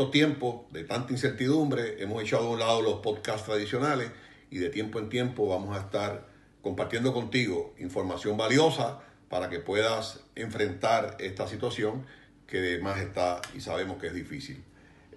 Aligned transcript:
estos 0.00 0.12
tiempos 0.12 0.62
de 0.72 0.84
tanta 0.84 1.12
incertidumbre 1.12 2.02
hemos 2.02 2.22
echado 2.22 2.46
a 2.46 2.50
un 2.52 2.58
lado 2.58 2.80
los 2.80 3.00
podcasts 3.00 3.44
tradicionales 3.44 4.10
y 4.50 4.56
de 4.56 4.70
tiempo 4.70 4.98
en 4.98 5.10
tiempo 5.10 5.46
vamos 5.46 5.76
a 5.76 5.80
estar 5.80 6.26
compartiendo 6.62 7.12
contigo 7.12 7.74
información 7.78 8.38
valiosa 8.38 9.00
para 9.28 9.50
que 9.50 9.58
puedas 9.58 10.20
enfrentar 10.36 11.18
esta 11.20 11.46
situación 11.46 12.06
que 12.46 12.78
más 12.78 12.98
está 12.98 13.42
y 13.54 13.60
sabemos 13.60 13.98
que 13.98 14.06
es 14.06 14.14
difícil. 14.14 14.64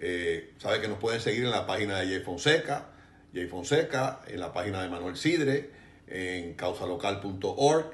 Eh, 0.02 0.52
sabe 0.58 0.82
que 0.82 0.88
nos 0.88 0.98
pueden 0.98 1.22
seguir 1.22 1.44
en 1.44 1.50
la 1.50 1.66
página 1.66 2.00
de 2.00 2.08
Jay 2.08 2.20
Fonseca, 2.20 2.88
Jay 3.32 3.46
Fonseca, 3.46 4.20
en 4.26 4.38
la 4.38 4.52
página 4.52 4.82
de 4.82 4.90
Manuel 4.90 5.16
Sidre, 5.16 5.70
en 6.08 6.52
causalocal.org, 6.56 7.86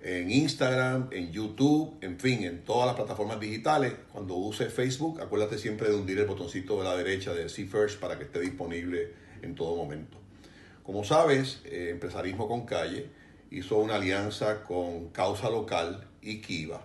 en 0.00 0.30
Instagram, 0.30 1.08
en 1.10 1.32
YouTube, 1.32 1.96
en 2.00 2.18
fin, 2.18 2.44
en 2.44 2.62
todas 2.62 2.86
las 2.86 2.96
plataformas 2.96 3.40
digitales. 3.40 3.94
Cuando 4.12 4.36
use 4.36 4.70
Facebook, 4.70 5.20
acuérdate 5.20 5.58
siempre 5.58 5.88
de 5.88 5.96
hundir 5.96 6.18
el 6.18 6.26
botoncito 6.26 6.78
de 6.78 6.84
la 6.84 6.96
derecha 6.96 7.34
de 7.34 7.48
See 7.48 7.66
First 7.66 7.98
para 8.00 8.16
que 8.16 8.24
esté 8.24 8.40
disponible 8.40 9.12
en 9.42 9.54
todo 9.54 9.76
momento. 9.76 10.18
Como 10.84 11.04
sabes, 11.04 11.60
eh, 11.64 11.90
Empresarismo 11.90 12.48
con 12.48 12.64
Calle 12.64 13.10
hizo 13.50 13.78
una 13.78 13.96
alianza 13.96 14.62
con 14.62 15.08
Causa 15.10 15.50
Local 15.50 16.06
y 16.22 16.40
Kiva 16.40 16.84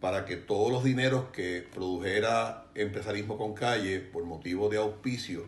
para 0.00 0.24
que 0.24 0.36
todos 0.36 0.70
los 0.70 0.84
dineros 0.84 1.26
que 1.32 1.66
produjera 1.72 2.66
Empresarismo 2.74 3.38
con 3.38 3.54
Calle 3.54 4.00
por 4.00 4.24
motivo 4.24 4.68
de 4.68 4.78
auspicio 4.78 5.46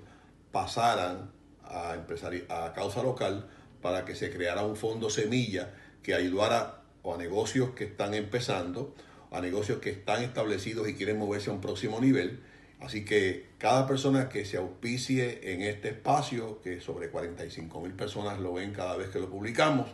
pasaran 0.52 1.30
a, 1.62 1.92
a 1.92 2.72
Causa 2.72 3.02
Local 3.02 3.48
para 3.82 4.04
que 4.04 4.14
se 4.14 4.30
creara 4.30 4.64
un 4.64 4.76
fondo 4.76 5.10
semilla 5.10 5.74
que 6.02 6.14
ayudara 6.14 6.85
a 7.14 7.18
negocios 7.18 7.70
que 7.70 7.84
están 7.84 8.14
empezando, 8.14 8.94
a 9.30 9.40
negocios 9.40 9.80
que 9.80 9.90
están 9.90 10.22
establecidos 10.22 10.88
y 10.88 10.94
quieren 10.94 11.18
moverse 11.18 11.50
a 11.50 11.52
un 11.52 11.60
próximo 11.60 12.00
nivel 12.00 12.40
Así 12.80 13.04
que 13.04 13.46
cada 13.58 13.86
persona 13.86 14.28
que 14.28 14.44
se 14.44 14.58
auspicie 14.58 15.52
en 15.52 15.62
este 15.62 15.88
espacio, 15.88 16.60
que 16.60 16.80
sobre 16.80 17.08
45 17.08 17.80
mil 17.80 17.92
personas 17.92 18.38
lo 18.38 18.52
ven 18.52 18.72
cada 18.72 18.96
vez 18.96 19.08
que 19.08 19.18
lo 19.18 19.30
publicamos, 19.30 19.88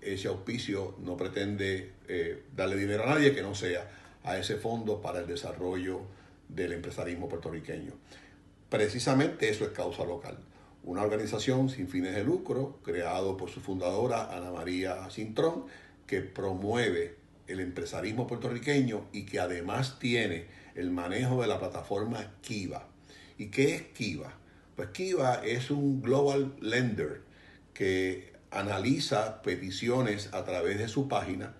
ese 0.00 0.28
auspicio 0.28 0.96
no 1.02 1.16
pretende 1.16 1.92
eh, 2.08 2.42
darle 2.54 2.76
dinero 2.76 3.04
a 3.04 3.14
nadie 3.14 3.34
que 3.34 3.42
no 3.42 3.54
sea 3.54 3.90
a 4.22 4.38
ese 4.38 4.56
fondo 4.56 5.02
para 5.02 5.20
el 5.20 5.26
desarrollo 5.26 6.00
del 6.48 6.72
empresarismo 6.72 7.28
puertorriqueño. 7.28 7.92
Precisamente 8.70 9.50
eso 9.50 9.64
es 9.64 9.70
causa 9.70 10.04
local. 10.04 10.38
Una 10.82 11.02
organización 11.02 11.68
sin 11.68 11.88
fines 11.88 12.14
de 12.14 12.24
lucro, 12.24 12.78
creado 12.82 13.36
por 13.36 13.50
su 13.50 13.60
fundadora 13.60 14.34
Ana 14.34 14.50
María 14.50 15.08
Cintrón, 15.10 15.64
que 16.06 16.20
promueve 16.20 17.16
el 17.46 17.60
empresarismo 17.60 18.26
puertorriqueño 18.26 19.06
y 19.12 19.24
que 19.26 19.40
además 19.40 19.98
tiene 19.98 20.46
el 20.74 20.90
manejo 20.90 21.42
de 21.42 21.48
la 21.48 21.58
plataforma 21.58 22.34
Kiva. 22.40 22.88
¿Y 23.38 23.46
qué 23.46 23.74
es 23.74 23.82
Kiva? 23.82 24.32
Pues 24.76 24.88
Kiva 24.90 25.42
es 25.44 25.70
un 25.70 26.02
global 26.02 26.54
lender 26.60 27.22
que 27.72 28.32
analiza 28.50 29.42
peticiones 29.42 30.32
a 30.32 30.44
través 30.44 30.78
de 30.78 30.88
su 30.88 31.08
página 31.08 31.54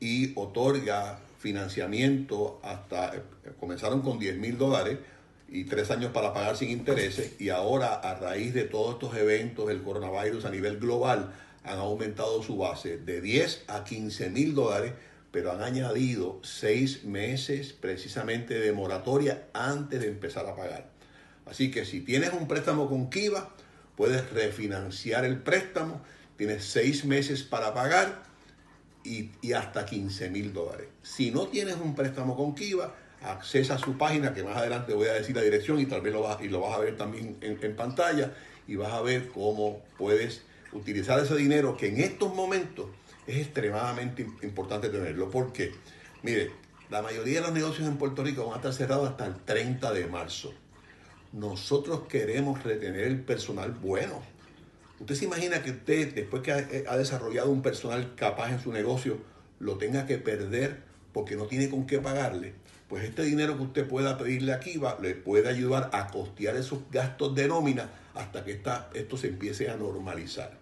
y 0.00 0.32
otorga 0.34 1.20
financiamiento 1.38 2.60
hasta, 2.62 3.14
eh, 3.14 3.22
comenzaron 3.58 4.02
con 4.02 4.18
10 4.18 4.38
mil 4.38 4.58
dólares 4.58 4.98
y 5.48 5.64
tres 5.64 5.90
años 5.90 6.12
para 6.12 6.32
pagar 6.32 6.56
sin 6.56 6.70
intereses 6.70 7.40
y 7.40 7.48
ahora 7.48 7.94
a 7.94 8.14
raíz 8.14 8.54
de 8.54 8.64
todos 8.64 8.94
estos 8.94 9.16
eventos 9.16 9.66
del 9.66 9.82
coronavirus 9.82 10.44
a 10.44 10.50
nivel 10.50 10.78
global 10.78 11.32
han 11.64 11.78
aumentado 11.78 12.42
su 12.42 12.56
base 12.56 12.98
de 12.98 13.20
10 13.20 13.64
a 13.68 13.84
15 13.84 14.30
mil 14.30 14.54
dólares 14.54 14.92
pero 15.30 15.52
han 15.52 15.62
añadido 15.62 16.40
seis 16.42 17.04
meses 17.04 17.72
precisamente 17.72 18.58
de 18.58 18.72
moratoria 18.72 19.44
antes 19.52 20.00
de 20.00 20.08
empezar 20.08 20.46
a 20.46 20.56
pagar. 20.56 20.90
Así 21.46 21.70
que 21.70 21.84
si 21.84 22.00
tienes 22.00 22.32
un 22.32 22.48
préstamo 22.48 22.88
con 22.88 23.10
Kiva, 23.10 23.50
puedes 23.96 24.28
refinanciar 24.30 25.24
el 25.24 25.38
préstamo, 25.38 26.02
tienes 26.36 26.64
seis 26.64 27.04
meses 27.04 27.42
para 27.42 27.74
pagar 27.74 28.22
y, 29.04 29.30
hasta 29.52 29.86
15 29.86 30.30
mil 30.30 30.52
dólares. 30.52 30.88
Si 31.02 31.30
no 31.30 31.46
tienes 31.46 31.76
un 31.76 31.94
préstamo 31.94 32.36
con 32.36 32.54
Kiva, 32.54 32.94
accesa 33.22 33.74
a 33.74 33.78
su 33.78 33.96
página, 33.98 34.34
que 34.34 34.42
más 34.42 34.56
adelante 34.56 34.94
voy 34.94 35.08
a 35.08 35.12
decir 35.12 35.36
la 35.36 35.42
dirección 35.42 35.78
y 35.78 35.86
tal 35.86 36.00
vez 36.00 36.12
lo 36.12 36.22
vas, 36.22 36.42
y 36.42 36.48
lo 36.48 36.60
vas 36.60 36.76
a 36.76 36.80
ver 36.80 36.96
también 36.96 37.36
en, 37.40 37.58
en 37.62 37.76
pantalla, 37.76 38.34
y 38.66 38.76
vas 38.76 38.92
a 38.92 39.00
ver 39.00 39.28
cómo 39.28 39.82
puedes 39.96 40.42
utilizar 40.72 41.20
ese 41.20 41.36
dinero 41.36 41.76
que 41.76 41.88
en 41.88 42.00
estos 42.00 42.34
momentos 42.34 42.86
es 43.26 43.38
extremadamente 43.38 44.26
importante 44.42 44.88
tenerlo. 44.88 45.30
porque, 45.30 45.72
Mire, 46.22 46.50
la 46.90 47.02
mayoría 47.02 47.36
de 47.36 47.46
los 47.46 47.52
negocios 47.52 47.88
en 47.88 47.96
Puerto 47.96 48.24
Rico 48.24 48.44
van 48.44 48.54
a 48.54 48.56
estar 48.56 48.72
cerrados 48.72 49.08
hasta 49.08 49.26
el 49.26 49.36
30 49.36 49.92
de 49.92 50.06
marzo. 50.06 50.52
Nosotros 51.32 52.02
queremos 52.08 52.62
retener 52.64 53.04
el 53.04 53.20
personal 53.20 53.70
bueno. 53.70 54.20
Usted 54.98 55.14
se 55.14 55.24
imagina 55.24 55.62
que 55.62 55.70
usted, 55.70 56.14
después 56.14 56.42
que 56.42 56.52
ha, 56.52 56.96
desarrollado 56.96 57.50
un 57.50 57.62
personal 57.62 58.14
capaz 58.16 58.50
en 58.50 58.60
su 58.60 58.72
negocio, 58.72 59.18
lo 59.60 59.78
tenga 59.78 60.04
que 60.04 60.18
perder 60.18 60.82
porque 61.12 61.36
no 61.36 61.46
tiene 61.46 61.70
con 61.70 61.86
qué 61.86 62.00
pagarle. 62.00 62.54
Pues 62.90 63.04
este 63.04 63.22
dinero 63.22 63.56
que 63.56 63.62
usted 63.62 63.88
pueda 63.88 64.18
pedirle 64.18 64.52
aquí 64.52 64.76
va, 64.76 64.98
le 65.00 65.14
puede 65.14 65.48
ayudar 65.48 65.90
a 65.92 66.08
costear 66.08 66.56
esos 66.56 66.80
gastos 66.90 67.36
de 67.36 67.46
nómina 67.46 67.88
hasta 68.14 68.44
que 68.44 68.60
esto 68.94 69.16
se 69.16 69.28
empiece 69.28 69.70
a 69.70 69.76
normalizar. 69.76 70.58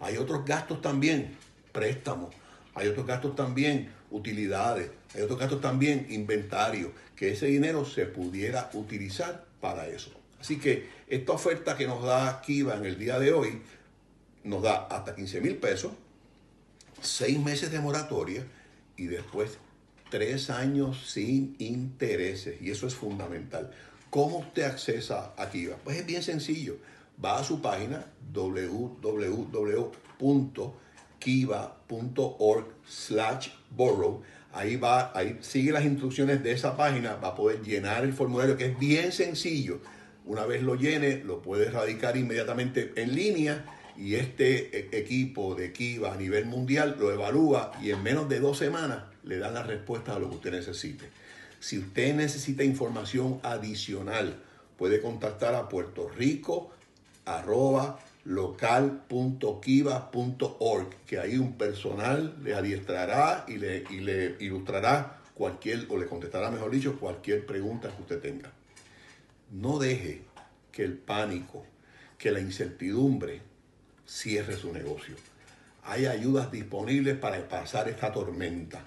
Hay 0.00 0.16
otros 0.16 0.46
gastos 0.46 0.80
también 0.80 1.36
préstamos, 1.72 2.34
hay 2.74 2.88
otros 2.88 3.06
gastos 3.06 3.36
también, 3.36 3.90
utilidades, 4.10 4.90
hay 5.14 5.20
otros 5.20 5.38
gastos 5.38 5.60
también, 5.60 6.06
inventario, 6.08 6.92
que 7.14 7.32
ese 7.32 7.44
dinero 7.44 7.84
se 7.84 8.06
pudiera 8.06 8.70
utilizar 8.72 9.44
para 9.60 9.86
eso. 9.86 10.12
Así 10.40 10.58
que 10.58 10.88
esta 11.08 11.32
oferta 11.32 11.76
que 11.76 11.86
nos 11.86 12.02
da 12.02 12.40
Kiva 12.40 12.76
en 12.76 12.86
el 12.86 12.98
día 12.98 13.18
de 13.18 13.34
hoy 13.34 13.60
nos 14.44 14.62
da 14.62 14.86
hasta 14.86 15.14
15 15.14 15.42
mil 15.42 15.56
pesos, 15.56 15.92
seis 17.02 17.38
meses 17.38 17.70
de 17.70 17.80
moratoria 17.80 18.46
y 18.96 19.08
después 19.08 19.58
tres 20.10 20.50
años 20.50 21.10
sin 21.10 21.56
intereses. 21.58 22.60
Y 22.60 22.70
eso 22.70 22.86
es 22.86 22.94
fundamental. 22.94 23.70
¿Cómo 24.10 24.38
usted 24.38 24.64
accesa 24.64 25.34
a 25.36 25.50
Kiva? 25.50 25.76
Pues 25.82 25.98
es 25.98 26.06
bien 26.06 26.22
sencillo. 26.22 26.76
Va 27.22 27.38
a 27.38 27.44
su 27.44 27.60
página 27.60 28.06
www 28.32 29.90
kiva.org 31.18 32.66
slash 32.86 33.48
borrow. 33.70 34.22
Ahí 34.52 34.76
va, 34.76 35.12
ahí 35.14 35.38
sigue 35.40 35.72
las 35.72 35.84
instrucciones 35.84 36.42
de 36.42 36.52
esa 36.52 36.76
página, 36.76 37.16
va 37.16 37.28
a 37.28 37.34
poder 37.34 37.62
llenar 37.62 38.04
el 38.04 38.12
formulario 38.12 38.56
que 38.56 38.66
es 38.66 38.78
bien 38.78 39.12
sencillo. 39.12 39.80
Una 40.24 40.46
vez 40.46 40.62
lo 40.62 40.76
llene, 40.76 41.22
lo 41.24 41.42
puede 41.42 41.70
radicar 41.70 42.16
inmediatamente 42.16 42.92
en 42.96 43.14
línea 43.14 43.64
y 43.96 44.14
este 44.14 44.78
e, 44.78 44.98
equipo 44.98 45.54
de 45.54 45.72
Kiva 45.72 46.12
a 46.12 46.16
nivel 46.16 46.46
mundial 46.46 46.96
lo 46.98 47.12
evalúa 47.12 47.72
y 47.82 47.90
en 47.90 48.02
menos 48.02 48.28
de 48.28 48.40
dos 48.40 48.58
semanas 48.58 49.04
le 49.26 49.38
dan 49.38 49.54
la 49.54 49.62
respuesta 49.62 50.14
a 50.14 50.18
lo 50.18 50.28
que 50.30 50.36
usted 50.36 50.52
necesite. 50.52 51.08
Si 51.60 51.78
usted 51.78 52.14
necesita 52.14 52.64
información 52.64 53.40
adicional, 53.42 54.42
puede 54.78 55.00
contactar 55.00 55.54
a 55.54 55.68
Puerto 55.68 56.08
Rico 56.08 56.70
arroba 57.24 57.98
local.kiva.org, 58.24 60.88
que 61.06 61.18
ahí 61.18 61.38
un 61.38 61.54
personal 61.54 62.36
le 62.42 62.54
adiestrará 62.54 63.44
y 63.48 63.56
le, 63.58 63.84
y 63.90 64.00
le 64.00 64.36
ilustrará 64.40 65.20
cualquier, 65.34 65.86
o 65.90 65.98
le 65.98 66.06
contestará, 66.06 66.50
mejor 66.50 66.70
dicho, 66.70 66.98
cualquier 66.98 67.44
pregunta 67.46 67.94
que 67.94 68.02
usted 68.02 68.20
tenga. 68.20 68.50
No 69.52 69.78
deje 69.78 70.22
que 70.72 70.82
el 70.82 70.94
pánico, 70.94 71.64
que 72.18 72.32
la 72.32 72.40
incertidumbre 72.40 73.42
cierre 74.06 74.56
su 74.56 74.72
negocio. 74.72 75.14
Hay 75.84 76.06
ayudas 76.06 76.50
disponibles 76.50 77.16
para 77.16 77.48
pasar 77.48 77.88
esta 77.88 78.12
tormenta. 78.12 78.84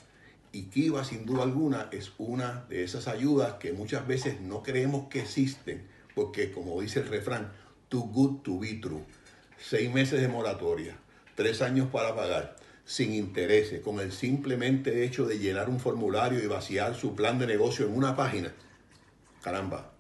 Y 0.52 0.64
Kiva, 0.64 1.04
sin 1.04 1.26
duda 1.26 1.44
alguna, 1.44 1.90
es 1.92 2.12
una 2.18 2.66
de 2.70 2.84
esas 2.84 3.08
ayudas 3.08 3.56
que 3.56 3.74
muchas 3.74 4.08
veces 4.08 4.42
no 4.42 4.64
creemos 4.64 5.08
que 5.10 5.22
existen, 5.22 5.88
porque 6.16 6.52
como 6.52 6.82
dice 6.82 7.02
el 7.02 7.08
refrán, 7.08 7.52
too 7.88 8.02
good 8.02 8.42
to 8.42 8.60
be 8.60 8.74
true 8.76 9.04
seis 9.62 9.94
meses 9.94 10.22
de 10.22 10.28
moratoria, 10.28 10.96
tres 11.36 11.62
años 11.62 11.90
para 11.92 12.16
pagar, 12.16 12.56
sin 12.86 13.14
intereses, 13.14 13.82
con 13.82 14.00
el 14.00 14.12
simplemente 14.12 15.04
hecho 15.04 15.26
de 15.26 15.38
llenar 15.38 15.70
un 15.70 15.80
formulario 15.80 16.42
y 16.42 16.48
vaciar 16.48 16.96
su 16.96 17.14
plan 17.14 17.38
de 17.38 17.46
negocio 17.46 17.86
en 17.86 17.96
una 17.96 18.16
página. 18.16 18.54
Caramba, 19.44 19.92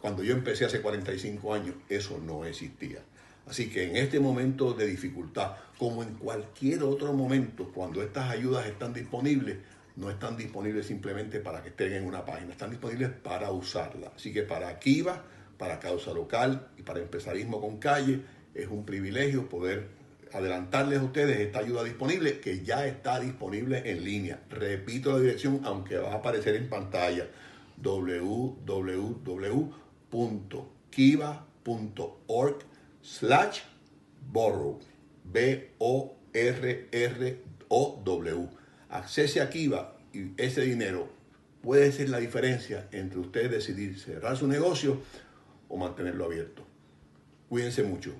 cuando 0.00 0.22
yo 0.22 0.34
empecé 0.34 0.64
hace 0.64 0.82
45 0.82 1.54
años, 1.54 1.76
eso 1.88 2.18
no 2.18 2.44
existía. 2.44 2.98
Así 3.46 3.70
que 3.70 3.88
en 3.88 3.96
este 3.96 4.20
momento 4.20 4.72
de 4.72 4.86
dificultad, 4.86 5.52
como 5.78 6.02
en 6.02 6.14
cualquier 6.14 6.82
otro 6.82 7.12
momento, 7.12 7.70
cuando 7.72 8.02
estas 8.02 8.30
ayudas 8.30 8.66
están 8.66 8.92
disponibles, 8.92 9.58
no 9.96 10.10
están 10.10 10.36
disponibles 10.36 10.86
simplemente 10.86 11.40
para 11.40 11.62
que 11.62 11.68
estén 11.68 11.92
en 11.92 12.04
una 12.04 12.24
página, 12.24 12.52
están 12.52 12.70
disponibles 12.70 13.10
para 13.10 13.50
usarla. 13.50 14.12
Así 14.16 14.32
que 14.32 14.42
para 14.42 14.78
Kiva, 14.78 15.22
para 15.56 15.78
Causa 15.78 16.12
Local 16.12 16.68
y 16.76 16.82
para 16.82 17.00
Empresarismo 17.00 17.60
con 17.60 17.78
Calle, 17.78 18.22
es 18.54 18.68
un 18.68 18.84
privilegio 18.84 19.48
poder 19.48 19.88
adelantarles 20.32 20.98
a 20.98 21.04
ustedes 21.04 21.38
esta 21.38 21.60
ayuda 21.60 21.84
disponible 21.84 22.40
que 22.40 22.64
ya 22.64 22.86
está 22.86 23.20
disponible 23.20 23.88
en 23.90 24.02
línea. 24.04 24.42
Repito 24.50 25.12
la 25.12 25.20
dirección, 25.20 25.60
aunque 25.64 25.96
va 25.96 26.12
a 26.12 26.16
aparecer 26.16 26.56
en 26.56 26.68
pantalla, 26.68 27.28
www.kiva.org 27.76 28.54
slash 33.02 33.60
borrow. 34.32 34.80
B-O-R-R-O-W. 35.24 36.24
Accese 38.88 39.40
a 39.40 39.50
Kiva 39.50 39.96
y 40.12 40.30
ese 40.36 40.62
dinero 40.62 41.08
puede 41.62 41.92
ser 41.92 42.08
la 42.10 42.18
diferencia 42.18 42.88
entre 42.92 43.18
usted 43.18 43.50
decidir 43.50 43.98
cerrar 43.98 44.36
su 44.36 44.46
negocio 44.46 45.00
o 45.68 45.76
mantenerlo 45.76 46.24
abierto. 46.26 46.64
Cuídense 47.48 47.82
mucho. 47.82 48.14